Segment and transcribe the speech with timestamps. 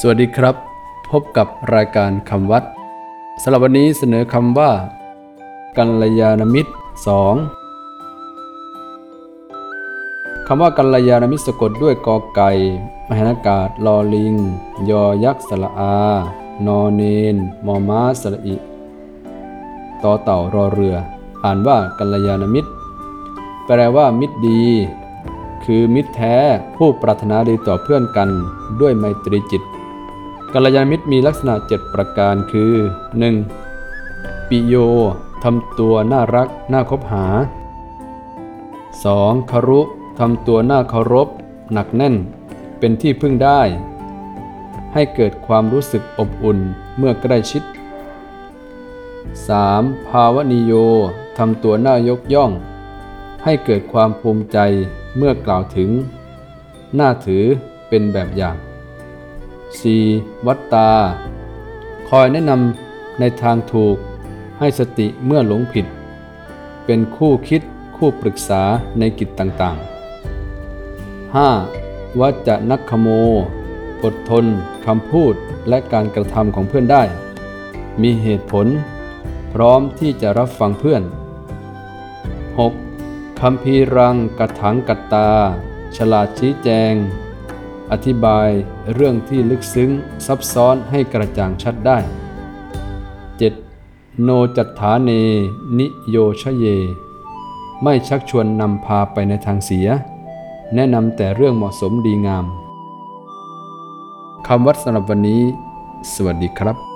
[0.00, 0.54] สวัสดีครับ
[1.10, 2.64] พบกับรายการคำวัด
[3.42, 4.70] สำหรับวันนี้เสนอคำว่า
[5.78, 6.72] กัลยาณมิตร
[7.98, 12.50] 2คำว่ากัลยาณมิตรสะกดด้วยกอไก่
[13.08, 14.34] มหานากาศลอลิง
[14.90, 15.96] ยอยักษ์สระอา
[16.66, 17.02] นอเน
[17.34, 17.36] น
[17.66, 18.56] มอม้าสระอิ
[20.02, 20.96] ต่อเต่ารอเรือ
[21.44, 22.70] อ่านว่ากัลยาณมิตร
[23.64, 24.62] แปลว่า มิตรดี
[25.64, 26.34] คือมิตรแท้
[26.76, 28.28] ผู้ปรารถนาดีต่อเพื่อนกัน
[28.80, 29.62] ด้วยไมตรีจิต
[30.54, 32.72] กัลยาณมิตรมีลักษณะ 7 ประการคือ
[33.60, 34.48] 1.
[34.48, 34.74] ปิโย
[35.44, 37.26] ทำตัวน่ารักน่าคบหา
[38.18, 39.50] 2.
[39.50, 39.80] คารุ
[40.18, 41.28] ทำตัวน่าเคารพ
[41.72, 42.14] หนักแน่น
[42.78, 43.60] เป็นที่พึ่งได้
[44.94, 46.58] ให้เกิดความรู้สึกอบอุ่น
[46.98, 47.62] เมื่อใกล้ชิด
[49.30, 50.08] 3.
[50.08, 50.72] ภาวนิโย
[51.38, 52.50] ทำตัวน่ายกย่อง
[53.44, 54.58] ให้เกิดความภูมิใจ
[55.16, 55.90] เมื่อกล่าวถึง
[56.98, 57.44] น่าถือ
[57.88, 58.56] เป็นแบบอย่าง
[59.80, 60.46] 4.
[60.46, 60.90] วัตตา
[62.08, 63.96] คอยแนะนำในทางถูก
[64.58, 65.86] ให้สติเมื่อหลงผิด
[66.84, 67.62] เป็นคู่คิด
[67.96, 68.62] คู่ปรึกษา
[68.98, 72.20] ในกิจต่างๆ 5.
[72.20, 73.08] วัจจะนักขโม
[74.04, 74.44] อดทน
[74.86, 75.34] คำพูด
[75.68, 77.02] และการกระทำของเพื่อนได้
[78.02, 78.66] มีเหตุผล
[79.52, 81.02] พร้อมที่จะรับฟังเพื่อน
[82.62, 83.40] 6.
[83.40, 85.30] คำพีรังกัดถังกัดตา
[85.96, 86.94] ฉลาดชี้แจง
[87.92, 88.50] อธิบาย
[88.94, 89.90] เรื่องที่ลึกซึ้ง
[90.26, 91.98] ซับซ้อนให้กระจ่างชัดได้
[93.50, 94.22] 7.
[94.22, 95.10] โนจัตถาเน
[95.78, 96.64] นิโยชเย
[97.82, 99.88] ไม่ชักชวนนำพาไปในทางเสีย
[100.74, 102.44] แนะนำแต่เรื่องเหมาะสมดีงาม
[104.46, 105.42] คำวัดสำหรับวันนี้
[106.12, 106.91] สวัสดีครับ